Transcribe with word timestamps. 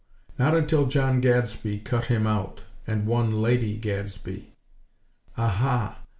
Not 0.39 0.55
until 0.55 0.87
John 0.87 1.21
Gadsby 1.21 1.77
'cut 1.81 2.05
him 2.05 2.25
out' 2.25 2.63
and 2.87 3.05
won 3.05 3.35
Lady 3.35 3.77
Gadsby." 3.77 4.47
"Aha!! 5.37 5.99